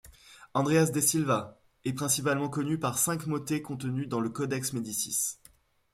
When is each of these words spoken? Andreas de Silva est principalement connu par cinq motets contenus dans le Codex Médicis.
Andreas 0.55 0.89
de 0.91 0.99
Silva 0.99 1.59
est 1.85 1.93
principalement 1.93 2.49
connu 2.49 2.79
par 2.79 2.97
cinq 2.97 3.27
motets 3.27 3.61
contenus 3.61 4.09
dans 4.09 4.19
le 4.19 4.31
Codex 4.31 4.73
Médicis. 4.73 5.37